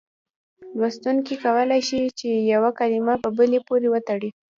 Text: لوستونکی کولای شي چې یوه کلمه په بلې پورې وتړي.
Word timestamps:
لوستونکی 0.79 1.35
کولای 1.43 1.81
شي 1.89 2.01
چې 2.19 2.27
یوه 2.53 2.71
کلمه 2.79 3.13
په 3.23 3.29
بلې 3.37 3.59
پورې 3.67 3.87
وتړي. 3.91 4.29